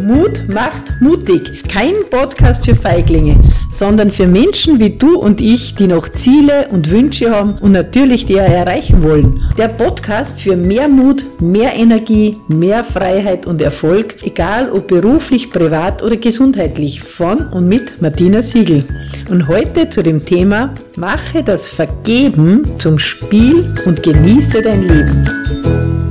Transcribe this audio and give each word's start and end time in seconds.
Mut 0.00 0.48
macht 0.48 1.00
mutig. 1.00 1.62
Kein 1.68 1.94
Podcast 2.10 2.64
für 2.64 2.74
Feiglinge, 2.74 3.36
sondern 3.70 4.10
für 4.10 4.26
Menschen 4.26 4.80
wie 4.80 4.90
du 4.90 5.18
und 5.18 5.40
ich, 5.40 5.74
die 5.74 5.86
noch 5.86 6.08
Ziele 6.08 6.68
und 6.70 6.90
Wünsche 6.90 7.30
haben 7.30 7.56
und 7.60 7.72
natürlich 7.72 8.26
die 8.26 8.36
erreichen 8.36 9.02
wollen. 9.02 9.42
Der 9.58 9.68
Podcast 9.68 10.40
für 10.40 10.56
mehr 10.56 10.88
Mut, 10.88 11.24
mehr 11.40 11.74
Energie, 11.74 12.38
mehr 12.48 12.84
Freiheit 12.84 13.46
und 13.46 13.62
Erfolg, 13.62 14.16
egal 14.22 14.70
ob 14.70 14.88
beruflich, 14.88 15.50
privat 15.50 16.02
oder 16.02 16.16
gesundheitlich, 16.16 17.02
von 17.02 17.46
und 17.48 17.68
mit 17.68 18.00
Martina 18.00 18.42
Siegel. 18.42 18.84
Und 19.28 19.48
heute 19.48 19.88
zu 19.90 20.02
dem 20.02 20.24
Thema 20.24 20.74
Mache 20.96 21.42
das 21.42 21.68
Vergeben 21.68 22.78
zum 22.78 22.98
Spiel 22.98 23.74
und 23.86 24.02
genieße 24.02 24.62
dein 24.62 24.82
Leben. 24.82 26.09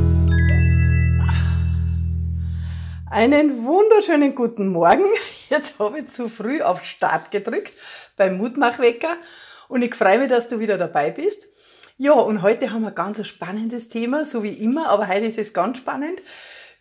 Einen 3.12 3.66
wunderschönen 3.66 4.36
guten 4.36 4.68
Morgen. 4.68 5.06
Jetzt 5.50 5.80
habe 5.80 6.02
ich 6.02 6.10
zu 6.10 6.30
früh 6.30 6.62
auf 6.62 6.86
Start 6.86 7.32
gedrückt 7.32 7.74
beim 8.18 8.38
Mutmachwecker 8.38 9.18
und 9.68 9.82
ich 9.82 9.96
freue 9.96 10.20
mich, 10.20 10.30
dass 10.30 10.48
du 10.48 10.60
wieder 10.60 10.78
dabei 10.78 11.10
bist. 11.10 11.48
Ja, 11.98 12.12
und 12.14 12.44
heute 12.44 12.72
haben 12.72 12.84
wir 12.84 12.92
ganz 12.92 13.18
ein 13.18 13.26
spannendes 13.26 13.90
Thema, 13.90 14.26
so 14.26 14.44
wie 14.44 14.54
immer, 14.54 14.90
aber 14.90 15.08
heute 15.08 15.26
ist 15.26 15.40
es 15.40 15.56
ganz 15.56 15.80
spannend. 15.80 16.22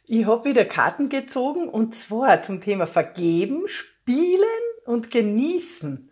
Ich 0.05 0.27
habe 0.27 0.51
wieder 0.51 0.67
Karten 0.67 1.09
gezogen 1.09 1.67
und 1.67 1.97
zwar 1.97 2.43
zum 2.43 2.61
Thema 2.61 2.87
Vergeben, 2.87 3.67
Spielen 3.67 4.43
und 4.85 5.11
Genießen. 5.11 6.11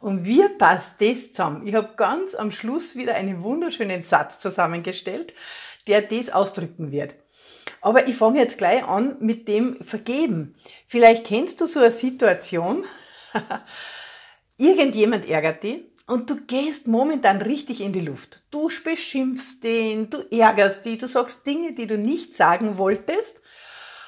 Und 0.00 0.24
wie 0.24 0.48
passt 0.56 1.00
das 1.00 1.32
zusammen? 1.32 1.66
Ich 1.66 1.74
habe 1.74 1.94
ganz 1.96 2.36
am 2.36 2.52
Schluss 2.52 2.94
wieder 2.94 3.16
einen 3.16 3.42
wunderschönen 3.42 4.04
Satz 4.04 4.38
zusammengestellt, 4.38 5.34
der 5.88 6.02
das 6.02 6.30
ausdrücken 6.30 6.92
wird. 6.92 7.14
Aber 7.80 8.08
ich 8.08 8.16
fange 8.16 8.40
jetzt 8.40 8.58
gleich 8.58 8.84
an 8.84 9.16
mit 9.20 9.48
dem 9.48 9.82
Vergeben. 9.82 10.54
Vielleicht 10.86 11.24
kennst 11.26 11.60
du 11.60 11.66
so 11.66 11.80
eine 11.80 11.92
Situation, 11.92 12.84
irgendjemand 14.56 15.28
ärgert 15.28 15.62
dich 15.62 15.84
und 16.06 16.28
du 16.30 16.36
gehst 16.46 16.86
momentan 16.86 17.42
richtig 17.42 17.80
in 17.80 17.92
die 17.92 18.00
Luft. 18.00 18.42
Du 18.50 18.70
beschimpfst 18.84 19.62
den, 19.62 20.10
du 20.10 20.18
ärgerst 20.30 20.84
dich, 20.84 20.98
du 20.98 21.06
sagst 21.06 21.46
Dinge, 21.46 21.74
die 21.74 21.86
du 21.86 21.98
nicht 21.98 22.34
sagen 22.34 22.78
wolltest 22.78 23.40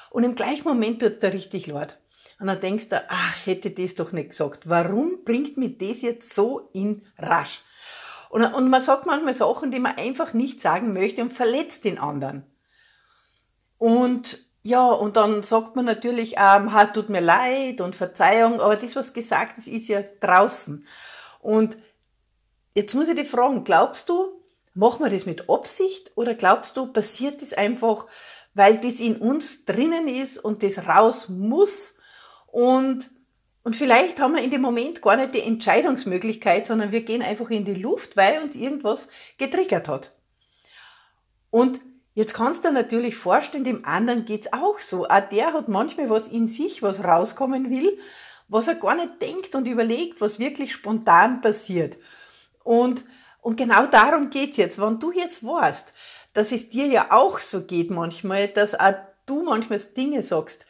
und 0.09 0.23
im 0.23 0.35
gleichen 0.35 0.67
Moment 0.67 1.01
tut 1.01 1.23
der 1.23 1.33
richtig 1.33 1.67
laut. 1.67 1.97
Und 2.39 2.47
dann 2.47 2.59
denkst 2.59 2.89
du, 2.89 3.01
ach, 3.07 3.45
hätte 3.45 3.69
das 3.69 3.93
doch 3.93 4.11
nicht 4.11 4.29
gesagt. 4.29 4.67
Warum 4.67 5.23
bringt 5.23 5.57
mich 5.57 5.77
das 5.77 6.01
jetzt 6.01 6.33
so 6.33 6.69
in 6.73 7.03
Rasch? 7.19 7.61
Und, 8.29 8.43
und 8.43 8.69
man 8.69 8.81
sagt 8.81 9.05
manchmal 9.05 9.35
Sachen, 9.35 9.69
die 9.69 9.79
man 9.79 9.97
einfach 9.97 10.33
nicht 10.33 10.59
sagen 10.59 10.91
möchte 10.91 11.21
und 11.21 11.33
verletzt 11.33 11.83
den 11.83 11.99
anderen. 11.99 12.43
Und 13.81 14.37
ja, 14.61 14.91
und 14.91 15.17
dann 15.17 15.41
sagt 15.41 15.75
man 15.75 15.85
natürlich, 15.85 16.33
ähm, 16.37 16.71
ha, 16.71 16.85
tut 16.85 17.09
mir 17.09 17.19
leid 17.19 17.81
und 17.81 17.95
Verzeihung, 17.95 18.61
aber 18.61 18.75
das, 18.75 18.95
was 18.95 19.11
gesagt 19.11 19.57
ist, 19.57 19.67
ist 19.67 19.87
ja 19.87 20.03
draußen. 20.19 20.85
Und 21.39 21.79
jetzt 22.75 22.93
muss 22.93 23.07
ich 23.07 23.15
dich 23.15 23.27
fragen, 23.27 23.63
glaubst 23.63 24.07
du, 24.07 24.39
machen 24.75 25.03
wir 25.03 25.09
das 25.09 25.25
mit 25.25 25.49
Absicht 25.49 26.11
oder 26.13 26.35
glaubst 26.35 26.77
du, 26.77 26.93
passiert 26.93 27.41
das 27.41 27.53
einfach, 27.53 28.05
weil 28.53 28.77
das 28.77 28.99
in 28.99 29.15
uns 29.15 29.65
drinnen 29.65 30.07
ist 30.07 30.37
und 30.37 30.61
das 30.61 30.87
raus 30.87 31.27
muss 31.27 31.97
und 32.45 33.09
und 33.63 33.75
vielleicht 33.75 34.19
haben 34.19 34.35
wir 34.35 34.43
in 34.43 34.49
dem 34.49 34.61
Moment 34.61 35.03
gar 35.03 35.15
nicht 35.15 35.35
die 35.35 35.41
Entscheidungsmöglichkeit, 35.41 36.65
sondern 36.65 36.91
wir 36.91 37.03
gehen 37.03 37.21
einfach 37.21 37.49
in 37.51 37.63
die 37.63 37.75
Luft, 37.75 38.17
weil 38.17 38.41
uns 38.41 38.55
irgendwas 38.55 39.07
getriggert 39.37 39.87
hat. 39.87 40.15
Und 41.51 41.79
Jetzt 42.13 42.33
kannst 42.33 42.63
du 42.63 42.67
dir 42.67 42.73
natürlich 42.73 43.15
vorstellen, 43.15 43.63
dem 43.63 43.85
anderen 43.85 44.25
geht's 44.25 44.51
auch 44.51 44.79
so. 44.79 45.07
Auch 45.07 45.29
der 45.29 45.53
hat 45.53 45.69
manchmal 45.69 46.09
was 46.09 46.27
in 46.27 46.47
sich, 46.47 46.81
was 46.81 47.03
rauskommen 47.03 47.69
will, 47.69 47.97
was 48.49 48.67
er 48.67 48.75
gar 48.75 48.95
nicht 48.95 49.21
denkt 49.21 49.55
und 49.55 49.65
überlegt, 49.67 50.19
was 50.19 50.37
wirklich 50.37 50.73
spontan 50.73 51.39
passiert. 51.39 51.95
Und, 52.63 53.05
und 53.39 53.55
genau 53.55 53.85
darum 53.85 54.29
geht's 54.29 54.57
jetzt. 54.57 54.79
Wenn 54.79 54.99
du 54.99 55.11
jetzt 55.13 55.43
weißt, 55.43 55.93
dass 56.33 56.51
es 56.51 56.69
dir 56.69 56.87
ja 56.87 57.11
auch 57.11 57.39
so 57.39 57.61
geht 57.61 57.91
manchmal, 57.91 58.49
dass 58.49 58.77
auch 58.77 58.93
du 59.25 59.43
manchmal 59.43 59.79
Dinge 59.79 60.21
sagst, 60.21 60.65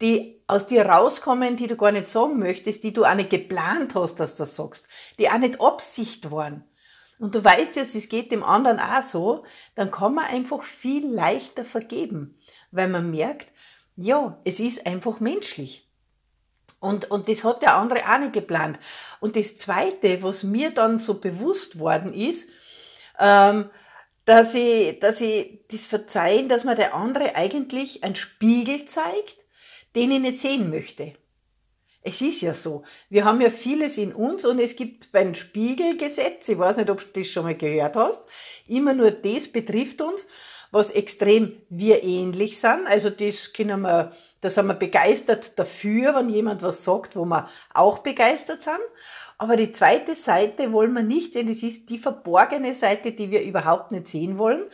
die 0.00 0.42
aus 0.48 0.66
dir 0.66 0.84
rauskommen, 0.86 1.56
die 1.56 1.68
du 1.68 1.76
gar 1.76 1.92
nicht 1.92 2.10
sagen 2.10 2.40
möchtest, 2.40 2.82
die 2.82 2.92
du 2.92 3.04
auch 3.04 3.14
nicht 3.14 3.30
geplant 3.30 3.94
hast, 3.94 4.16
dass 4.16 4.34
du 4.34 4.42
das 4.42 4.56
sagst, 4.56 4.88
die 5.20 5.30
auch 5.30 5.38
nicht 5.38 5.60
Absicht 5.60 6.32
waren 6.32 6.64
und 7.22 7.36
du 7.36 7.44
weißt 7.44 7.76
jetzt, 7.76 7.94
es 7.94 8.08
geht 8.08 8.32
dem 8.32 8.42
anderen 8.42 8.80
auch 8.80 9.04
so, 9.04 9.44
dann 9.76 9.92
kann 9.92 10.14
man 10.14 10.24
einfach 10.24 10.64
viel 10.64 11.06
leichter 11.06 11.64
vergeben, 11.64 12.36
weil 12.72 12.88
man 12.88 13.12
merkt, 13.12 13.46
ja, 13.94 14.40
es 14.42 14.58
ist 14.58 14.88
einfach 14.88 15.20
menschlich. 15.20 15.88
Und, 16.80 17.12
und 17.12 17.28
das 17.28 17.44
hat 17.44 17.62
der 17.62 17.76
andere 17.76 18.12
auch 18.12 18.18
nicht 18.18 18.32
geplant. 18.32 18.76
Und 19.20 19.36
das 19.36 19.56
Zweite, 19.56 20.24
was 20.24 20.42
mir 20.42 20.72
dann 20.72 20.98
so 20.98 21.20
bewusst 21.20 21.78
worden 21.78 22.12
ist, 22.12 22.48
ähm, 23.20 23.70
dass 24.24 24.52
ich, 24.54 24.98
dass 24.98 25.20
ich 25.20 25.60
das 25.70 25.86
Verzeihen, 25.86 26.48
dass 26.48 26.64
man 26.64 26.74
der 26.74 26.92
andere 26.92 27.36
eigentlich 27.36 28.02
einen 28.02 28.16
Spiegel 28.16 28.86
zeigt, 28.86 29.36
den 29.94 30.10
ich 30.10 30.18
nicht 30.18 30.40
sehen 30.40 30.70
möchte. 30.70 31.12
Es 32.02 32.20
ist 32.20 32.40
ja 32.40 32.52
so. 32.52 32.82
Wir 33.10 33.24
haben 33.24 33.40
ja 33.40 33.50
vieles 33.50 33.96
in 33.96 34.12
uns 34.12 34.44
und 34.44 34.58
es 34.58 34.74
gibt 34.74 35.12
beim 35.12 35.34
Spiegelgesetz, 35.34 36.48
ich 36.48 36.58
weiß 36.58 36.76
nicht, 36.76 36.90
ob 36.90 37.00
du 37.00 37.20
das 37.20 37.28
schon 37.28 37.44
mal 37.44 37.54
gehört 37.54 37.96
hast, 37.96 38.22
immer 38.66 38.92
nur 38.92 39.12
das 39.12 39.46
betrifft 39.48 40.02
uns, 40.02 40.26
was 40.72 40.90
extrem 40.90 41.60
wir 41.68 42.02
ähnlich 42.02 42.58
sind. 42.58 42.86
Also 42.86 43.10
das 43.10 43.52
können 43.52 43.82
wir, 43.82 44.12
da 44.40 44.50
sind 44.50 44.66
wir 44.66 44.74
begeistert 44.74 45.58
dafür, 45.58 46.14
wenn 46.16 46.30
jemand 46.30 46.62
was 46.62 46.82
sagt, 46.82 47.14
wo 47.14 47.24
wir 47.24 47.48
auch 47.72 47.98
begeistert 47.98 48.62
sind. 48.62 48.80
Aber 49.38 49.56
die 49.56 49.72
zweite 49.72 50.16
Seite 50.16 50.72
wollen 50.72 50.94
wir 50.94 51.02
nicht 51.02 51.34
sehen. 51.34 51.46
Das 51.46 51.62
ist 51.62 51.90
die 51.90 51.98
verborgene 51.98 52.74
Seite, 52.74 53.12
die 53.12 53.30
wir 53.30 53.42
überhaupt 53.42 53.92
nicht 53.92 54.08
sehen 54.08 54.38
wollen. 54.38 54.64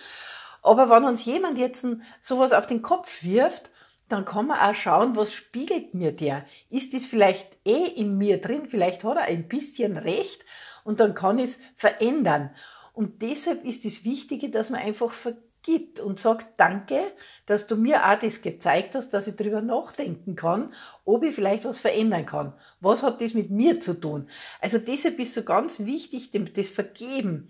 Aber 0.63 0.89
wenn 0.89 1.05
uns 1.05 1.25
jemand 1.25 1.59
jetzt 1.59 1.85
sowas 2.21 2.53
auf 2.53 2.67
den 2.67 2.81
Kopf 2.81 3.23
wirft, 3.23 3.71
dann 4.09 4.25
kann 4.25 4.47
man 4.47 4.59
auch 4.59 4.75
schauen, 4.75 5.17
was 5.17 5.33
spiegelt 5.33 5.95
mir 5.95 6.13
der? 6.13 6.45
Ist 6.71 6.95
das 6.95 7.05
vielleicht 7.05 7.59
eh 7.65 7.87
in 7.87 8.17
mir 8.17 8.41
drin? 8.41 8.67
Vielleicht 8.67 9.05
hat 9.05 9.17
er 9.17 9.25
ein 9.25 9.49
bisschen 9.49 9.97
recht 9.97 10.45
und 10.85 11.01
dann 11.01 11.15
kann 11.15 11.39
ich 11.39 11.51
es 11.51 11.59
verändern. 11.75 12.51
Und 12.95 13.23
deshalb 13.23 13.65
ist 13.65 13.85
das 13.85 14.05
Wichtige, 14.05 14.51
dass 14.51 14.71
man 14.71 14.81
einfach 14.81 15.13
vergibt 15.13 16.01
und 16.01 16.19
sagt, 16.19 16.47
danke, 16.57 17.13
dass 17.47 17.67
du 17.67 17.77
mir 17.77 18.09
auch 18.09 18.19
das 18.19 18.43
gezeigt 18.43 18.95
hast, 18.95 19.11
dass 19.11 19.27
ich 19.27 19.37
darüber 19.37 19.61
nachdenken 19.61 20.35
kann, 20.35 20.73
ob 21.05 21.23
ich 21.23 21.35
vielleicht 21.35 21.65
was 21.65 21.79
verändern 21.79 22.27
kann. 22.27 22.55
Was 22.81 23.03
hat 23.03 23.21
das 23.21 23.35
mit 23.35 23.51
mir 23.51 23.81
zu 23.81 23.95
tun? 23.95 24.29
Also 24.61 24.79
deshalb 24.79 25.19
ist 25.19 25.35
so 25.35 25.43
ganz 25.43 25.81
wichtig, 25.81 26.31
das 26.55 26.71
Vergeben. 26.71 27.49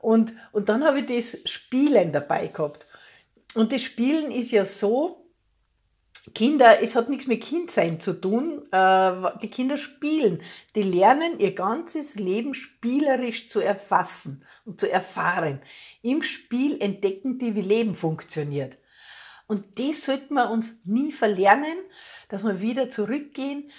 Und, 0.00 0.34
und 0.50 0.68
dann 0.68 0.82
habe 0.84 1.00
ich 1.00 1.06
das 1.06 1.50
Spielen 1.50 2.12
dabei 2.12 2.48
gehabt. 2.48 2.86
Und 3.54 3.72
das 3.72 3.82
Spielen 3.82 4.32
ist 4.32 4.50
ja 4.50 4.64
so, 4.64 5.21
Kinder, 6.34 6.82
es 6.82 6.94
hat 6.94 7.08
nichts 7.08 7.26
mit 7.26 7.42
Kindsein 7.42 8.00
zu 8.00 8.12
tun. 8.14 8.62
Äh, 8.72 9.12
die 9.42 9.50
Kinder 9.50 9.76
spielen. 9.76 10.42
Die 10.74 10.82
lernen 10.82 11.38
ihr 11.38 11.54
ganzes 11.54 12.14
Leben 12.14 12.54
spielerisch 12.54 13.48
zu 13.48 13.60
erfassen 13.60 14.44
und 14.64 14.80
zu 14.80 14.90
erfahren. 14.90 15.60
Im 16.02 16.22
Spiel 16.22 16.80
entdecken 16.80 17.38
die, 17.38 17.54
wie 17.54 17.62
Leben 17.62 17.94
funktioniert. 17.94 18.78
Und 19.46 19.78
das 19.78 20.04
sollten 20.04 20.34
wir 20.34 20.50
uns 20.50 20.86
nie 20.86 21.12
verlernen, 21.12 21.78
dass 22.28 22.44
wir 22.44 22.60
wieder 22.60 22.88
zurückgehen 22.88 23.70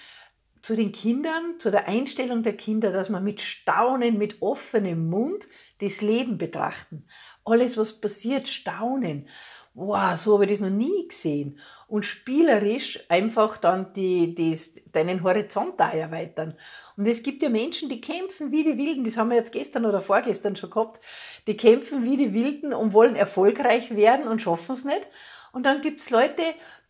zu 0.61 0.75
den 0.75 0.93
Kindern, 0.93 1.59
zu 1.59 1.71
der 1.71 1.87
Einstellung 1.87 2.41
der 2.41 2.55
Kinder, 2.55 2.91
dass 2.91 3.09
wir 3.09 3.19
mit 3.19 3.41
Staunen, 3.41 4.17
mit 4.17 4.41
offenem 4.41 5.09
Mund 5.09 5.45
das 5.81 6.01
Leben 6.01 6.37
betrachten. 6.37 7.05
Alles, 7.43 7.75
was 7.75 7.99
passiert, 7.99 8.47
staunen 8.47 9.27
wow, 9.75 10.15
so 10.15 10.33
habe 10.33 10.45
ich 10.45 10.51
das 10.51 10.59
noch 10.59 10.69
nie 10.69 11.07
gesehen. 11.07 11.57
Und 11.87 12.05
spielerisch 12.05 12.99
einfach 13.09 13.57
dann 13.57 13.93
die, 13.93 14.35
die, 14.35 14.57
deinen 14.91 15.23
Horizont 15.23 15.79
da 15.79 15.91
erweitern. 15.91 16.55
Und 16.95 17.07
es 17.07 17.23
gibt 17.23 17.41
ja 17.41 17.49
Menschen, 17.49 17.89
die 17.89 18.01
kämpfen 18.01 18.51
wie 18.51 18.63
die 18.63 18.77
Wilden, 18.77 19.03
das 19.03 19.17
haben 19.17 19.29
wir 19.29 19.37
jetzt 19.37 19.51
gestern 19.51 19.85
oder 19.85 20.01
vorgestern 20.01 20.55
schon 20.55 20.69
gehabt, 20.69 21.03
die 21.47 21.57
kämpfen 21.57 22.03
wie 22.03 22.17
die 22.17 22.33
Wilden 22.33 22.73
und 22.73 22.93
wollen 22.93 23.15
erfolgreich 23.15 23.95
werden 23.95 24.27
und 24.27 24.41
schaffen 24.41 24.73
es 24.73 24.85
nicht. 24.85 25.07
Und 25.51 25.65
dann 25.65 25.81
gibt's 25.81 26.09
Leute, 26.09 26.43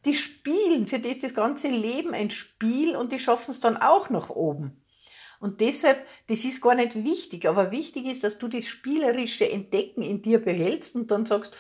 die 0.06 0.16
spielen, 0.16 0.88
für 0.88 1.00
die 1.00 1.10
ist 1.10 1.24
das 1.24 1.34
ganze 1.34 1.70
Leben 1.70 2.14
ein 2.14 2.30
Spiel 2.30 2.96
und 2.96 3.14
die 3.14 3.20
schaffen 3.20 3.52
es 3.52 3.62
dann 3.62 3.78
auch 3.78 4.10
nach 4.10 4.30
oben. 4.30 4.84
Und 5.40 5.60
deshalb, 5.60 6.06
das 6.28 6.46
ist 6.46 6.62
gar 6.62 6.74
nicht 6.74 7.04
wichtig, 7.04 7.46
aber 7.48 7.72
wichtig 7.72 8.06
ist, 8.06 8.24
dass 8.24 8.38
du 8.38 8.48
das 8.48 8.66
spielerische 8.66 9.50
Entdecken 9.50 10.02
in 10.02 10.22
dir 10.22 10.40
behältst 10.40 10.96
und 10.96 11.12
dann 11.12 11.26
sagst, 11.26 11.54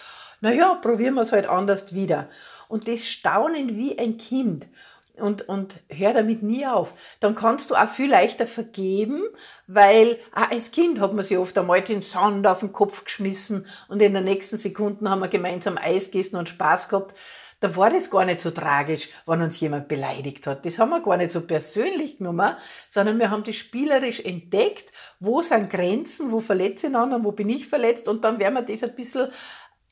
naja, 0.44 0.76
probieren 0.76 1.16
wir 1.16 1.22
es 1.22 1.32
halt 1.32 1.48
anders 1.48 1.96
wieder. 1.96 2.28
Und 2.68 2.90
das 2.90 3.08
Staunen 3.08 3.78
wie 3.78 3.98
ein 3.98 4.18
Kind 4.18 4.68
und, 5.16 5.48
und 5.48 5.80
hör 5.88 6.14
damit 6.14 6.44
nie 6.44 6.66
auf. 6.68 6.94
Dann 7.22 7.34
kannst 7.34 7.72
du 7.72 7.76
auch 7.76 7.88
viel 7.88 8.10
leichter 8.10 8.46
vergeben, 8.46 9.24
weil 9.68 10.20
ah, 10.34 10.48
als 10.52 10.72
Kind 10.72 11.00
hat 11.00 11.14
man 11.14 11.24
sich 11.24 11.38
oft 11.38 11.58
einmal 11.58 11.82
den 11.82 12.02
Sand 12.02 12.46
auf 12.46 12.60
den 12.60 12.74
Kopf 12.74 13.06
geschmissen 13.06 13.66
und 13.88 14.02
in 14.02 14.12
der 14.12 14.22
nächsten 14.22 14.58
Sekunde 14.58 15.10
haben 15.10 15.22
wir 15.22 15.30
gemeinsam 15.30 15.78
Eis 15.78 16.12
gegessen 16.12 16.36
und 16.36 16.50
Spaß 16.50 16.90
gehabt. 16.90 17.16
da 17.62 17.74
war 17.78 17.90
das 17.90 18.10
gar 18.10 18.26
nicht 18.26 18.42
so 18.42 18.52
tragisch, 18.52 19.08
wenn 19.26 19.42
uns 19.42 19.58
jemand 19.62 19.88
beleidigt 19.88 20.46
hat. 20.48 20.66
Das 20.66 20.78
haben 20.78 20.90
wir 20.90 21.02
gar 21.02 21.16
nicht 21.16 21.32
so 21.32 21.40
persönlich 21.40 22.18
genommen, 22.18 22.58
sondern 22.90 23.18
wir 23.20 23.30
haben 23.30 23.46
das 23.46 23.56
spielerisch 23.56 24.20
entdeckt, 24.20 24.92
wo 25.22 25.42
sind 25.42 25.70
Grenzen, 25.70 26.34
wo 26.34 26.42
verletze 26.42 26.88
ich 26.88 26.96
anderen, 26.96 27.24
wo 27.24 27.32
bin 27.32 27.48
ich 27.48 27.68
verletzt 27.68 28.10
und 28.10 28.26
dann 28.26 28.40
werden 28.40 28.56
wir 28.56 28.64
das 28.64 28.84
ein 28.84 28.96
bisschen 28.98 29.30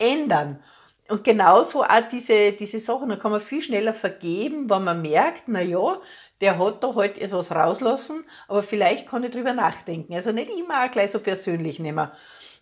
ändern. 0.01 0.59
Und 1.07 1.25
genauso 1.25 1.83
auch 1.83 2.09
diese, 2.09 2.53
diese 2.53 2.79
Sachen, 2.79 3.09
da 3.09 3.17
kann 3.17 3.31
man 3.31 3.41
viel 3.41 3.61
schneller 3.61 3.93
vergeben, 3.93 4.69
wenn 4.69 4.85
man 4.85 5.01
merkt, 5.01 5.43
na 5.47 5.61
ja, 5.61 5.99
der 6.39 6.57
hat 6.57 6.83
da 6.83 6.95
halt 6.95 7.17
etwas 7.17 7.51
rauslassen, 7.51 8.23
aber 8.47 8.63
vielleicht 8.63 9.09
kann 9.09 9.23
ich 9.23 9.31
drüber 9.31 9.51
nachdenken. 9.53 10.13
Also 10.13 10.31
nicht 10.31 10.49
immer 10.49 10.85
auch 10.85 10.91
gleich 10.91 11.11
so 11.11 11.19
persönlich 11.19 11.79
nehmen. 11.79 12.09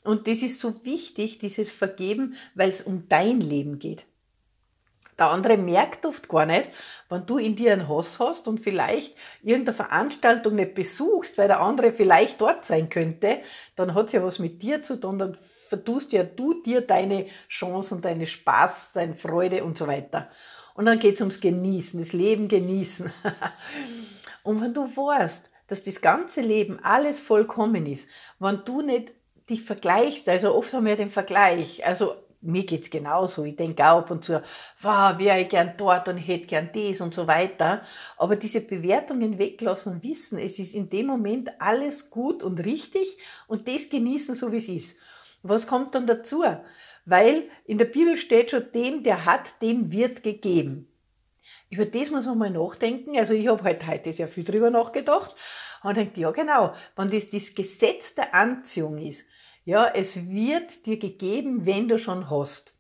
Und 0.03 0.27
das 0.27 0.41
ist 0.41 0.59
so 0.59 0.83
wichtig, 0.83 1.37
dieses 1.37 1.69
Vergeben, 1.69 2.35
weil 2.55 2.71
es 2.71 2.81
um 2.81 3.07
dein 3.07 3.39
Leben 3.39 3.77
geht. 3.77 4.07
Der 5.19 5.27
andere 5.27 5.57
merkt 5.57 6.05
oft 6.05 6.29
gar 6.29 6.45
nicht, 6.45 6.69
wenn 7.09 7.25
du 7.25 7.37
in 7.37 7.55
dir 7.57 7.73
einen 7.73 7.89
Hass 7.89 8.19
hast 8.19 8.47
und 8.47 8.61
vielleicht 8.61 9.15
irgendeine 9.43 9.75
Veranstaltung 9.75 10.55
nicht 10.55 10.75
besuchst, 10.75 11.37
weil 11.37 11.49
der 11.49 11.59
andere 11.59 11.91
vielleicht 11.91 12.39
dort 12.39 12.63
sein 12.63 12.89
könnte, 12.89 13.41
dann 13.75 13.93
hat 13.93 14.07
es 14.07 14.13
ja 14.13 14.23
was 14.23 14.39
mit 14.39 14.61
dir 14.63 14.81
zu 14.81 14.99
tun, 14.99 15.19
dann 15.19 15.35
vertust 15.35 16.13
ja 16.13 16.23
du 16.23 16.61
dir 16.63 16.81
deine 16.81 17.25
Chancen, 17.49 18.01
deine 18.01 18.27
Spaß, 18.27 18.93
deine 18.93 19.15
Freude 19.15 19.65
und 19.65 19.77
so 19.77 19.87
weiter. 19.87 20.29
Und 20.73 20.85
dann 20.85 20.99
geht 20.99 21.15
es 21.15 21.21
ums 21.21 21.41
Genießen, 21.41 21.99
das 21.99 22.13
Leben 22.13 22.47
genießen. 22.47 23.11
und 24.43 24.61
wenn 24.61 24.73
du 24.73 24.83
weißt, 24.83 25.51
dass 25.67 25.83
das 25.83 25.99
ganze 25.99 26.39
Leben 26.39 26.79
alles 26.81 27.19
vollkommen 27.19 27.85
ist, 27.85 28.07
wenn 28.39 28.63
du 28.63 28.81
nicht 28.81 29.11
dich 29.49 29.63
vergleichst, 29.63 30.29
also 30.29 30.55
oft 30.55 30.73
haben 30.73 30.85
wir 30.85 30.95
den 30.95 31.09
Vergleich, 31.09 31.85
also 31.85 32.15
mir 32.41 32.65
geht's 32.65 32.89
genauso. 32.89 33.43
Ich 33.43 33.55
denke 33.55 33.83
auch 33.83 33.99
ab 33.99 34.11
und 34.11 34.23
zu, 34.23 34.41
wow, 34.81 35.17
wäre 35.17 35.41
ich 35.41 35.49
gern 35.49 35.73
dort 35.77 36.07
und 36.07 36.17
hätte 36.17 36.47
gern 36.47 36.69
das 36.73 37.01
und 37.01 37.13
so 37.13 37.27
weiter. 37.27 37.81
Aber 38.17 38.35
diese 38.35 38.61
Bewertungen 38.61 39.37
weglassen 39.37 39.93
und 39.93 40.03
wissen, 40.03 40.39
es 40.39 40.59
ist 40.59 40.73
in 40.73 40.89
dem 40.89 41.07
Moment 41.07 41.51
alles 41.59 42.09
gut 42.09 42.41
und 42.43 42.63
richtig 42.65 43.17
und 43.47 43.67
das 43.67 43.89
genießen, 43.89 44.35
so 44.35 44.51
wie 44.51 44.57
es 44.57 44.69
ist. 44.69 44.97
Was 45.41 45.67
kommt 45.67 45.95
dann 45.95 46.07
dazu? 46.07 46.43
Weil 47.05 47.49
in 47.65 47.77
der 47.77 47.85
Bibel 47.85 48.15
steht 48.17 48.51
schon, 48.51 48.71
dem, 48.73 49.03
der 49.03 49.25
hat, 49.25 49.61
dem 49.61 49.91
wird 49.91 50.23
gegeben. 50.23 50.87
Über 51.69 51.85
das 51.85 52.09
muss 52.09 52.25
man 52.25 52.37
mal 52.37 52.49
nachdenken. 52.49 53.17
Also 53.17 53.33
ich 53.33 53.47
habe 53.47 53.63
halt 53.63 53.85
heute 53.85 54.11
sehr 54.11 54.27
viel 54.27 54.43
drüber 54.43 54.69
nachgedacht 54.69 55.35
und 55.83 55.97
denkt, 55.97 56.17
ja 56.17 56.31
genau, 56.31 56.73
wenn 56.95 57.09
das 57.09 57.29
das 57.29 57.53
Gesetz 57.53 58.15
der 58.15 58.33
Anziehung 58.33 58.97
ist, 58.97 59.25
ja, 59.65 59.87
es 59.93 60.29
wird 60.29 60.85
dir 60.85 60.97
gegeben, 60.97 61.65
wenn 61.65 61.87
du 61.87 61.99
schon 61.99 62.29
hast. 62.29 62.75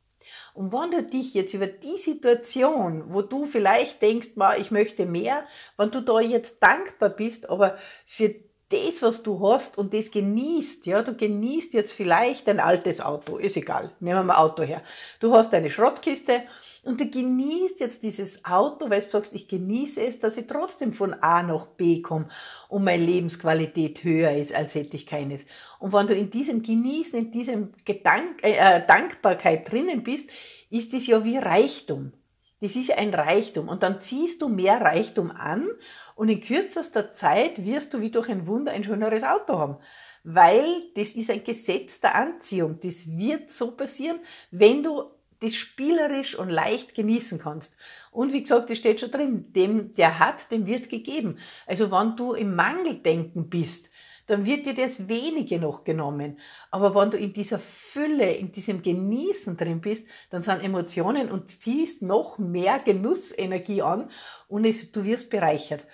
Und 0.53 0.71
wenn 0.73 0.91
du 0.91 1.03
dich 1.03 1.33
jetzt 1.33 1.53
über 1.53 1.67
die 1.67 1.97
Situation, 1.97 3.13
wo 3.13 3.21
du 3.21 3.45
vielleicht 3.45 4.01
denkst, 4.01 4.29
ma, 4.35 4.55
ich 4.55 4.71
möchte 4.71 5.05
mehr, 5.05 5.45
wenn 5.77 5.91
du 5.91 6.01
da 6.01 6.19
jetzt 6.19 6.61
dankbar 6.61 7.09
bist, 7.09 7.49
aber 7.49 7.77
für 8.05 8.35
das, 8.69 9.01
was 9.01 9.23
du 9.23 9.39
hast 9.47 9.77
und 9.77 9.93
das 9.93 10.11
genießt, 10.11 10.85
ja, 10.85 11.01
du 11.01 11.15
genießt 11.15 11.73
jetzt 11.73 11.91
vielleicht 11.91 12.47
ein 12.47 12.59
altes 12.59 13.01
Auto, 13.01 13.37
ist 13.37 13.57
egal, 13.57 13.91
nehmen 13.99 14.19
wir 14.19 14.23
mal 14.23 14.37
Auto 14.37 14.63
her. 14.63 14.81
Du 15.19 15.33
hast 15.33 15.53
eine 15.53 15.71
Schrottkiste 15.71 16.43
und 16.83 17.01
du 17.01 17.09
genießt 17.09 17.79
jetzt 17.79 18.03
dieses 18.03 18.45
Auto, 18.45 18.89
weil 18.89 19.01
du 19.01 19.07
sagst, 19.07 19.35
ich 19.35 19.47
genieße 19.47 20.01
es, 20.05 20.19
dass 20.19 20.37
ich 20.37 20.47
trotzdem 20.47 20.93
von 20.93 21.13
A 21.13 21.43
nach 21.43 21.65
B 21.65 22.01
komme 22.01 22.27
und 22.67 22.83
meine 22.83 23.03
Lebensqualität 23.03 24.03
höher 24.03 24.31
ist, 24.31 24.53
als 24.53 24.75
hätte 24.75 24.95
ich 24.95 25.05
keines. 25.05 25.45
Und 25.79 25.93
wenn 25.93 26.07
du 26.07 26.15
in 26.15 26.29
diesem 26.29 26.61
Genießen, 26.61 27.19
in 27.19 27.31
diesem 27.31 27.73
Gedank 27.85 28.43
äh, 28.43 28.57
äh 28.57 28.85
Dankbarkeit 28.85 29.71
drinnen 29.71 30.03
bist, 30.03 30.29
ist 30.69 30.93
es 30.93 31.07
ja 31.07 31.23
wie 31.23 31.37
Reichtum. 31.37 32.13
Das 32.61 32.75
ist 32.75 32.91
ein 32.91 33.13
Reichtum. 33.13 33.69
Und 33.69 33.83
dann 33.83 34.01
ziehst 34.01 34.41
du 34.41 34.49
mehr 34.49 34.81
Reichtum 34.81 35.31
an 35.31 35.69
und 36.15 36.29
in 36.29 36.41
kürzester 36.41 37.13
Zeit 37.13 37.63
wirst 37.63 37.93
du 37.93 38.01
wie 38.01 38.11
durch 38.11 38.29
ein 38.29 38.47
Wunder 38.47 38.73
ein 38.73 38.83
schöneres 38.83 39.23
Auto 39.23 39.57
haben. 39.57 39.77
Weil 40.23 40.83
das 40.95 41.13
ist 41.13 41.29
ein 41.29 41.43
Gesetz 41.43 42.01
der 42.01 42.15
Anziehung. 42.15 42.79
Das 42.81 43.07
wird 43.17 43.53
so 43.53 43.71
passieren, 43.71 44.19
wenn 44.51 44.83
du 44.83 45.03
das 45.41 45.55
spielerisch 45.55 46.35
und 46.35 46.49
leicht 46.49 46.95
genießen 46.95 47.39
kannst. 47.39 47.77
Und 48.11 48.33
wie 48.33 48.41
gesagt, 48.41 48.69
das 48.69 48.77
steht 48.77 48.99
schon 48.99 49.11
drin, 49.11 49.53
dem, 49.53 49.93
der 49.93 50.19
hat, 50.19 50.51
dem 50.51 50.65
wird 50.67 50.89
gegeben. 50.89 51.37
Also 51.65 51.91
wenn 51.91 52.15
du 52.15 52.33
im 52.33 52.55
Mangeldenken 52.55 53.49
bist, 53.49 53.89
dann 54.29 54.45
wird 54.45 54.67
dir 54.67 54.75
das 54.75 55.07
wenige 55.07 55.57
noch 55.57 55.83
genommen. 55.83 56.37
Aber 56.69 56.93
wenn 56.93 57.09
du 57.09 57.17
in 57.17 57.33
dieser 57.33 57.57
Fülle, 57.57 58.31
in 58.31 58.51
diesem 58.51 58.83
Genießen 58.83 59.57
drin 59.57 59.81
bist, 59.81 60.05
dann 60.29 60.43
sind 60.43 60.61
Emotionen 60.63 61.31
und 61.31 61.49
ziehst 61.49 62.03
noch 62.03 62.37
mehr 62.37 62.77
Genussenergie 62.79 63.81
an 63.81 64.11
und 64.47 64.65
es, 64.65 64.91
du 64.91 65.03
wirst 65.03 65.31
bereichert. 65.31 65.87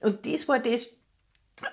Und 0.00 0.24
das 0.24 0.46
war 0.46 0.60
das, 0.60 0.88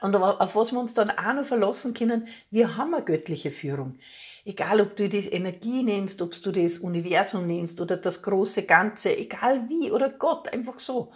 und 0.01 0.16
auf 0.16 0.56
was 0.56 0.72
wir 0.72 0.80
uns 0.80 0.94
dann 0.94 1.12
auch 1.12 1.34
noch 1.34 1.45
verlassen 1.45 1.94
können, 1.94 2.28
wir 2.51 2.78
haben 2.78 2.94
eine 2.94 3.04
göttliche 3.04 3.51
Führung. 3.51 4.00
Egal, 4.45 4.81
ob 4.81 4.95
du 4.95 5.10
das 5.10 5.28
Energie 5.28 5.84
nennst, 5.84 6.22
ob 6.22 6.42
du 6.42 6.51
das 6.51 6.80
Universum 6.80 7.48
nennst 7.48 7.80
oder 7.81 7.98
das 7.98 8.22
große 8.22 8.63
Ganze, 8.63 9.18
egal 9.18 9.69
wie 9.69 9.92
oder 9.92 10.10
Gott, 10.10 10.51
einfach 10.51 10.80
so. 10.80 11.12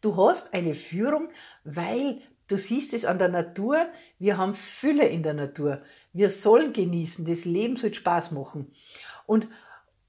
Du 0.00 0.16
hast 0.16 0.52
eine 0.52 0.74
Führung, 0.74 1.28
weil 1.64 2.20
du 2.48 2.58
siehst 2.58 2.92
es 2.94 3.04
an 3.04 3.18
der 3.18 3.28
Natur, 3.28 3.86
wir 4.18 4.36
haben 4.36 4.54
Fülle 4.54 5.06
in 5.06 5.22
der 5.22 5.34
Natur. 5.34 5.78
Wir 6.12 6.30
sollen 6.30 6.72
genießen, 6.72 7.24
das 7.24 7.44
Leben 7.44 7.76
soll 7.76 7.94
Spaß 7.94 8.32
machen. 8.32 8.72
Und 9.26 9.48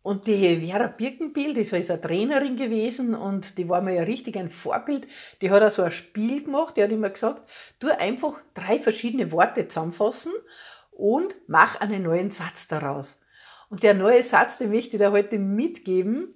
und 0.05 0.27
die 0.27 0.63
Vera 0.63 0.85
Birkenbiel, 0.85 1.55
das 1.55 1.71
ist 1.71 1.89
eine 1.89 1.99
Trainerin 1.99 2.57
gewesen 2.57 3.15
und 3.15 3.57
die 3.57 3.67
war 3.67 3.81
mir 3.81 3.95
ja 3.95 4.03
richtig 4.03 4.37
ein 4.37 4.51
Vorbild. 4.51 5.07
Die 5.41 5.49
hat 5.49 5.63
auch 5.63 5.71
so 5.71 5.81
ein 5.81 5.89
Spiel 5.89 6.43
gemacht, 6.43 6.77
die 6.77 6.83
hat 6.83 6.91
immer 6.91 7.09
gesagt, 7.09 7.49
tu 7.79 7.87
einfach 7.87 8.39
drei 8.53 8.77
verschiedene 8.77 9.31
Worte 9.31 9.67
zusammenfassen 9.67 10.31
und 10.91 11.33
mach 11.47 11.81
einen 11.81 12.03
neuen 12.03 12.29
Satz 12.29 12.67
daraus. 12.67 13.19
Und 13.71 13.81
der 13.81 13.95
neue 13.95 14.23
Satz, 14.23 14.59
den 14.59 14.69
möchte 14.69 14.95
ich 14.95 14.99
dir 14.99 15.11
heute 15.11 15.39
mitgeben. 15.39 16.29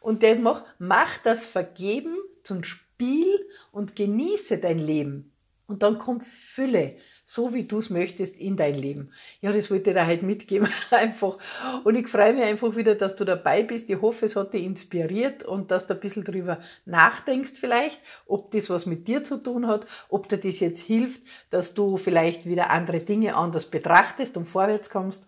Und 0.00 0.22
der 0.22 0.36
macht, 0.36 0.66
mach 0.78 1.16
das 1.24 1.46
Vergeben 1.46 2.18
zum 2.44 2.64
Spiel 2.64 3.48
und 3.72 3.96
genieße 3.96 4.58
dein 4.58 4.78
Leben. 4.78 5.32
Und 5.66 5.82
dann 5.82 5.98
kommt 5.98 6.24
Fülle, 6.24 6.96
so 7.24 7.52
wie 7.52 7.64
du 7.64 7.78
es 7.78 7.90
möchtest, 7.90 8.36
in 8.36 8.56
dein 8.56 8.76
Leben. 8.76 9.10
Ja, 9.40 9.52
das 9.52 9.68
wollte 9.68 9.90
ich 9.90 9.96
dir 9.96 10.06
heute 10.06 10.24
mitgeben, 10.24 10.68
einfach. 10.90 11.38
Und 11.82 11.96
ich 11.96 12.06
freue 12.06 12.34
mich 12.34 12.44
einfach 12.44 12.76
wieder, 12.76 12.94
dass 12.94 13.16
du 13.16 13.24
dabei 13.24 13.64
bist. 13.64 13.90
Ich 13.90 14.00
hoffe, 14.00 14.26
es 14.26 14.36
hat 14.36 14.52
dich 14.52 14.62
inspiriert 14.62 15.42
und 15.42 15.72
dass 15.72 15.88
du 15.88 15.94
ein 15.94 16.00
bisschen 16.00 16.22
drüber 16.22 16.60
nachdenkst 16.84 17.54
vielleicht, 17.58 18.00
ob 18.26 18.52
das 18.52 18.70
was 18.70 18.86
mit 18.86 19.08
dir 19.08 19.24
zu 19.24 19.38
tun 19.38 19.66
hat, 19.66 19.86
ob 20.08 20.28
dir 20.28 20.38
das 20.38 20.60
jetzt 20.60 20.82
hilft, 20.82 21.22
dass 21.50 21.74
du 21.74 21.96
vielleicht 21.96 22.46
wieder 22.46 22.70
andere 22.70 22.98
Dinge 22.98 23.34
anders 23.34 23.66
betrachtest 23.66 24.36
und 24.36 24.46
vorwärts 24.46 24.88
kommst. 24.88 25.26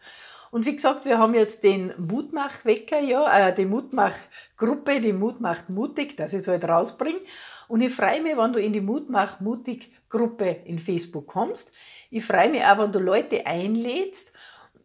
Und 0.51 0.65
wie 0.65 0.75
gesagt, 0.75 1.05
wir 1.05 1.19
haben 1.19 1.35
jetzt 1.35 1.63
den 1.63 1.93
Mutmachwecker, 1.99 3.01
ja, 3.01 3.49
äh, 3.49 3.55
die 3.55 3.67
Mutmachgruppe, 3.67 5.01
die 5.01 5.13
Mut 5.13 5.41
macht 5.41 5.69
mutig, 5.69 6.17
dass 6.17 6.33
ich 6.33 6.41
es 6.41 6.49
halt 6.49 6.65
rausbringe. 6.65 7.21
Und 7.69 7.83
ich 7.83 7.95
freue 7.95 8.23
mich, 8.23 8.37
wenn 8.37 8.53
du 8.53 8.61
in 8.61 8.73
die 8.73 8.81
Mutmach 8.81 9.41
mutig 9.41 9.93
Gruppe 10.09 10.57
in 10.65 10.79
Facebook 10.79 11.27
kommst. 11.27 11.71
Ich 12.11 12.25
freue 12.25 12.49
mich 12.49 12.65
auch, 12.65 12.79
wenn 12.79 12.93
du 12.93 12.99
Leute 12.99 13.47
einlädst. 13.47 14.33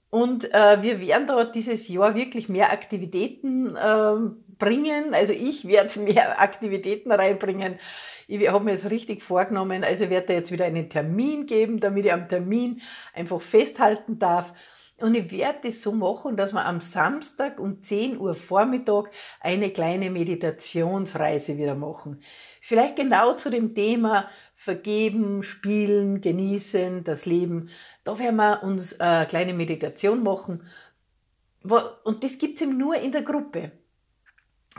Und 0.10 0.54
äh, 0.54 0.82
wir 0.82 1.02
werden 1.02 1.26
da 1.26 1.44
dieses 1.46 1.88
Jahr 1.88 2.16
wirklich 2.16 2.48
mehr 2.48 2.72
Aktivitäten 2.72 3.76
äh, 3.76 4.16
bringen. 4.60 5.14
Also 5.14 5.34
ich 5.34 5.68
werde 5.68 6.00
mehr 6.02 6.40
Aktivitäten 6.40 7.12
reinbringen. 7.12 7.80
Ich 8.28 8.48
habe 8.48 8.64
mir 8.64 8.74
jetzt 8.74 8.92
richtig 8.92 9.24
vorgenommen, 9.24 9.84
also 9.84 10.10
werde 10.10 10.28
da 10.28 10.34
jetzt 10.34 10.52
wieder 10.52 10.66
einen 10.66 10.90
Termin 10.90 11.46
geben, 11.48 11.80
damit 11.80 12.06
ich 12.06 12.14
am 12.14 12.30
Termin 12.30 12.82
einfach 13.14 13.42
festhalten 13.42 14.20
darf. 14.20 14.54
Und 15.04 15.16
ich 15.16 15.32
werde 15.32 15.68
es 15.68 15.84
so 15.84 15.92
machen, 15.92 16.38
dass 16.38 16.54
wir 16.54 16.66
am 16.66 16.80
Samstag 16.80 17.60
um 17.60 17.84
10 17.84 18.18
Uhr 18.22 18.36
Vormittag 18.36 19.12
eine 19.42 19.70
kleine 19.70 20.10
Meditationsreise 20.10 21.58
wieder 21.58 21.76
machen. 21.76 22.22
Vielleicht 22.62 22.96
genau 22.96 23.34
zu 23.34 23.50
dem 23.50 23.76
Thema 23.76 24.30
Vergeben, 24.56 25.44
Spielen, 25.44 26.22
Genießen, 26.22 27.04
das 27.04 27.26
Leben. 27.26 27.68
Da 28.06 28.18
werden 28.18 28.38
wir 28.38 28.64
uns 28.64 28.98
eine 28.98 29.26
kleine 29.26 29.54
Meditation 29.54 30.24
machen. 30.24 30.66
Und 32.06 32.24
das 32.24 32.38
gibt's 32.38 32.62
eben 32.62 32.78
nur 32.78 32.96
in 32.96 33.12
der 33.12 33.24
Gruppe. 33.24 33.74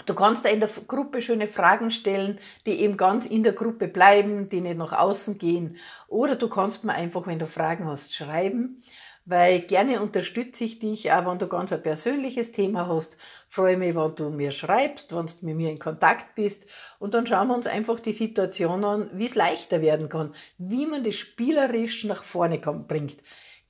Du 0.07 0.15
kannst 0.15 0.47
da 0.47 0.49
in 0.49 0.61
der 0.61 0.71
Gruppe 0.89 1.21
schöne 1.21 1.49
Fragen 1.49 1.91
stellen, 1.91 2.39
die 2.65 2.81
eben 2.81 2.97
ganz 2.97 3.27
in 3.27 3.43
der 3.43 3.53
Gruppe 3.53 3.89
bleiben, 3.89 4.49
die 4.49 4.63
nicht 4.63 4.79
nach 4.79 4.93
außen 4.93 5.37
gehen. 5.37 5.77
Oder 6.09 6.35
du 6.37 6.49
kannst 6.49 6.83
mir 6.83 6.95
einfach, 6.95 7.27
wenn 7.27 7.39
du 7.39 7.47
Fragen 7.47 7.85
hast, 7.87 8.15
schreiben 8.15 8.83
weil 9.27 9.61
gerne 9.61 10.01
unterstütze 10.03 10.65
ich 10.65 10.79
dich, 10.79 11.11
auch 11.13 11.27
wenn 11.27 11.39
du 11.39 11.47
ganz 11.49 11.73
ein 11.73 11.83
persönliches 11.83 12.53
Thema 12.53 12.87
hast. 12.89 13.17
Freue 13.49 13.77
mich, 13.77 13.95
wenn 13.95 14.15
du 14.17 14.31
mir 14.31 14.51
schreibst, 14.51 15.15
wenn 15.17 15.27
du 15.27 15.33
mit 15.43 15.57
mir 15.57 15.71
in 15.71 15.79
Kontakt 15.79 16.35
bist 16.35 16.67
und 16.99 17.15
dann 17.15 17.27
schauen 17.27 17.49
wir 17.49 17.55
uns 17.55 17.67
einfach 17.67 18.01
die 18.01 18.13
Situation 18.13 18.85
an, 18.85 19.11
wie 19.15 19.27
es 19.27 19.35
leichter 19.35 19.81
werden 19.81 20.09
kann, 20.09 20.35
wie 20.59 20.87
man 20.87 21.05
das 21.05 21.15
spielerisch 21.17 22.05
nach 22.05 22.23
vorne 22.25 22.61
kommt, 22.61 22.89
bringt. 22.89 23.17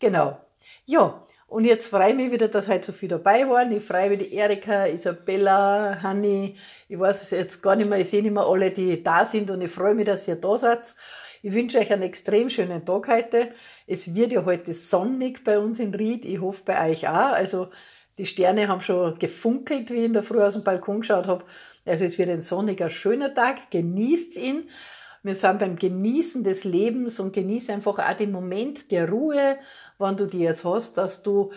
Genau. 0.01 0.41
Ja, 0.87 1.23
Und 1.47 1.65
jetzt 1.67 1.87
freue 1.87 2.11
ich 2.11 2.17
mich 2.17 2.33
wieder, 2.33 2.49
dass 2.49 2.69
heute 2.69 2.87
so 2.87 2.93
viel 2.93 3.09
dabei 3.09 3.49
waren. 3.49 3.71
Ich 3.71 3.85
freue 3.85 4.11
mich 4.11 4.19
die 4.19 4.35
Erika, 4.35 4.87
Isabella, 4.87 5.99
Hanni. 6.03 6.57
Ich 6.89 6.99
weiß 6.99 7.23
es 7.23 7.31
jetzt 7.31 7.63
gar 7.63 7.77
nicht 7.77 7.89
mehr, 7.89 8.01
ich 8.01 8.09
sehe 8.11 8.23
nicht 8.23 8.33
mehr 8.33 8.45
alle, 8.47 8.71
die 8.73 9.03
da 9.03 9.25
sind 9.27 9.51
und 9.51 9.61
ich 9.61 9.71
freue 9.71 9.95
mich, 9.95 10.07
dass 10.07 10.27
ihr 10.27 10.37
da 10.37 10.57
seid. 10.57 10.95
Ich 11.45 11.53
wünsche 11.53 11.79
euch 11.79 11.93
einen 11.93 12.01
extrem 12.01 12.49
schönen 12.49 12.87
Tag 12.87 13.07
heute. 13.07 13.51
Es 13.87 14.15
wird 14.15 14.33
ja 14.33 14.47
heute 14.47 14.73
sonnig 14.73 15.45
bei 15.45 15.59
uns 15.59 15.79
in 15.79 15.95
Ried. 15.95 16.25
Ich 16.25 16.41
hoffe 16.41 16.63
bei 16.65 16.91
euch 16.91 17.07
auch. 17.07 17.35
Also 17.35 17.69
die 18.17 18.25
Sterne 18.25 18.69
haben 18.69 18.81
schon 18.81 19.19
gefunkelt, 19.19 19.91
wie 19.91 19.97
ich 19.97 20.05
in 20.07 20.15
der 20.15 20.23
Früh 20.23 20.41
aus 20.41 20.55
dem 20.55 20.65
Balkon 20.65 21.01
geschaut 21.01 21.27
habe. 21.27 21.45
Also 21.85 22.07
es 22.07 22.17
wird 22.17 22.31
ein 22.31 22.41
sonniger, 22.41 22.89
schöner 22.89 23.35
Tag. 23.35 23.71
Genießt 23.71 24.39
ihn. 24.39 24.71
Wir 25.23 25.35
sind 25.35 25.59
beim 25.59 25.77
Genießen 25.77 26.45
des 26.45 26.65
Lebens 26.65 27.21
und 27.21 27.35
genieße 27.35 27.75
einfach 27.75 27.99
auch 27.99 28.17
den 28.17 28.33
Moment 28.33 28.91
der 28.91 29.11
Ruhe, 29.11 29.59
wann 29.99 30.17
du 30.17 30.25
die 30.25 30.39
jetzt 30.39 30.65
hast, 30.65 30.97
dass 30.97 31.23
du, 31.23 31.53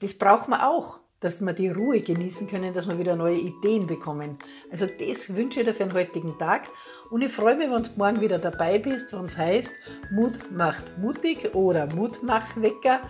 das 0.00 0.14
braucht 0.14 0.48
man 0.48 0.62
auch, 0.62 1.00
dass 1.20 1.40
wir 1.40 1.52
die 1.52 1.68
Ruhe 1.68 2.00
genießen 2.00 2.46
können, 2.46 2.74
dass 2.74 2.88
wir 2.88 2.98
wieder 2.98 3.16
neue 3.16 3.36
Ideen 3.36 3.86
bekommen. 3.86 4.38
Also 4.70 4.86
das 4.86 5.34
wünsche 5.34 5.60
ich 5.60 5.66
dir 5.66 5.74
für 5.74 5.84
den 5.84 5.94
heutigen 5.94 6.38
Tag 6.38 6.68
und 7.10 7.22
ich 7.22 7.32
freue 7.32 7.56
mich, 7.56 7.70
wenn 7.70 7.82
du 7.82 7.90
morgen 7.96 8.20
wieder 8.20 8.38
dabei 8.38 8.78
bist, 8.78 9.12
wenn 9.12 9.26
es 9.26 9.38
heißt, 9.38 9.72
Mut 10.12 10.38
macht 10.52 10.98
mutig 10.98 11.54
oder 11.54 11.86
Mutmachwecker 11.86 13.00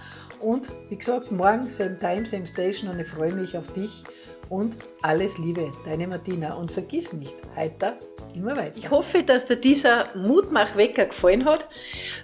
und 0.40 0.70
wie 0.88 0.96
gesagt, 0.96 1.32
morgen 1.32 1.68
same 1.68 1.98
time, 1.98 2.26
same 2.26 2.46
station 2.46 2.90
und 2.90 3.00
ich 3.00 3.08
freue 3.08 3.32
mich 3.32 3.56
auf 3.56 3.72
dich 3.72 4.04
und 4.48 4.78
alles 5.02 5.38
Liebe, 5.38 5.72
deine 5.84 6.06
Martina 6.06 6.54
und 6.54 6.70
vergiss 6.70 7.12
nicht, 7.12 7.34
heiter 7.54 7.98
immer 8.36 8.56
weiter. 8.56 8.76
Ich 8.76 8.90
hoffe, 8.90 9.22
dass 9.22 9.46
dir 9.46 9.56
dieser 9.56 10.06
Mutmachwecker 10.14 11.06
gefallen 11.06 11.44
hat. 11.44 11.66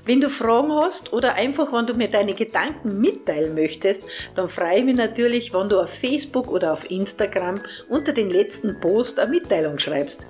Wenn 0.05 0.21
du 0.21 0.29
Fragen 0.29 0.73
hast 0.73 1.13
oder 1.13 1.35
einfach, 1.35 1.73
wenn 1.73 1.87
du 1.87 1.95
mir 1.95 2.09
deine 2.09 2.35
Gedanken 2.35 3.01
mitteilen 3.01 3.55
möchtest, 3.55 4.05
dann 4.35 4.49
freue 4.49 4.79
ich 4.79 4.85
mich 4.85 4.97
natürlich, 4.97 5.53
wenn 5.55 5.69
du 5.69 5.81
auf 5.81 5.91
Facebook 5.91 6.49
oder 6.49 6.73
auf 6.73 6.91
Instagram 6.91 7.61
unter 7.89 8.13
den 8.13 8.31
letzten 8.31 8.79
Post 8.81 9.19
eine 9.19 9.31
Mitteilung 9.31 9.79
schreibst. 9.79 10.27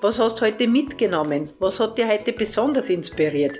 Was 0.00 0.18
hast 0.18 0.40
du 0.40 0.46
heute 0.46 0.66
mitgenommen? 0.66 1.50
Was 1.58 1.78
hat 1.78 1.96
dir 1.96 2.08
heute 2.08 2.32
besonders 2.32 2.90
inspiriert? 2.90 3.58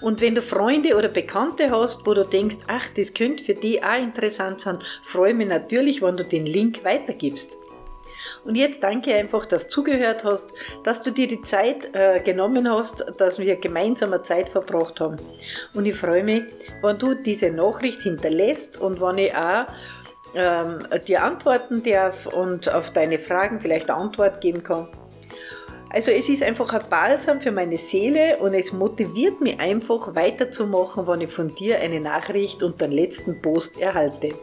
Und 0.00 0.20
wenn 0.20 0.34
du 0.34 0.42
Freunde 0.42 0.96
oder 0.96 1.08
Bekannte 1.08 1.70
hast, 1.70 2.06
wo 2.06 2.14
du 2.14 2.24
denkst, 2.24 2.58
ach, 2.68 2.88
das 2.96 3.14
könnte 3.14 3.44
für 3.44 3.54
die 3.54 3.82
auch 3.82 3.98
interessant 3.98 4.60
sein, 4.60 4.78
freue 5.02 5.34
mich 5.34 5.48
natürlich, 5.48 6.02
wenn 6.02 6.16
du 6.16 6.24
den 6.24 6.46
Link 6.46 6.84
weitergibst. 6.84 7.58
Und 8.44 8.54
jetzt 8.54 8.82
danke 8.82 9.12
einfach, 9.14 9.44
dass 9.44 9.64
du 9.64 9.70
zugehört 9.70 10.22
hast, 10.22 10.54
dass 10.84 11.02
du 11.02 11.10
dir 11.10 11.26
die 11.26 11.42
Zeit 11.42 11.94
äh, 11.94 12.20
genommen 12.20 12.70
hast, 12.70 13.04
dass 13.18 13.40
wir 13.40 13.56
gemeinsam 13.56 14.12
eine 14.12 14.22
Zeit 14.22 14.48
verbracht 14.48 15.00
haben. 15.00 15.16
Und 15.74 15.84
ich 15.84 15.96
freue 15.96 16.22
mich, 16.22 16.44
wenn 16.80 16.96
du 16.96 17.14
diese 17.14 17.50
Nachricht 17.50 18.02
hinterlässt 18.02 18.80
und 18.80 19.00
wenn 19.00 19.18
ich 19.18 19.34
auch 19.34 19.66
ähm, 20.34 20.78
dir 21.08 21.24
antworten 21.24 21.82
darf 21.82 22.26
und 22.26 22.72
auf 22.72 22.92
deine 22.92 23.18
Fragen 23.18 23.60
vielleicht 23.60 23.90
eine 23.90 24.00
Antwort 24.00 24.40
geben 24.40 24.62
kann. 24.62 24.88
Also 25.90 26.10
es 26.10 26.28
ist 26.28 26.42
einfach 26.42 26.72
ein 26.72 26.82
Balsam 26.90 27.40
für 27.40 27.52
meine 27.52 27.78
Seele 27.78 28.38
und 28.38 28.54
es 28.54 28.72
motiviert 28.72 29.40
mich 29.40 29.58
einfach 29.60 30.14
weiterzumachen, 30.14 31.06
wenn 31.06 31.22
ich 31.22 31.30
von 31.30 31.54
dir 31.54 31.78
eine 31.80 32.00
Nachricht 32.00 32.62
und 32.62 32.80
den 32.80 32.92
letzten 32.92 33.40
Post 33.40 33.78
erhalte. 33.78 34.34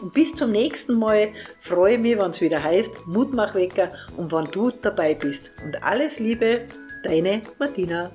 Und 0.00 0.12
bis 0.12 0.34
zum 0.34 0.52
nächsten 0.52 0.98
Mal 0.98 1.30
freue 1.58 1.94
ich 1.94 2.00
mich, 2.00 2.18
wenn 2.18 2.30
es 2.30 2.40
wieder 2.40 2.62
heißt 2.62 3.06
Mutmachwecker 3.06 3.92
und 4.16 4.30
wann 4.32 4.48
du 4.52 4.70
dabei 4.70 5.14
bist. 5.14 5.52
Und 5.64 5.82
alles 5.82 6.18
Liebe, 6.18 6.66
deine 7.02 7.42
Martina. 7.58 8.12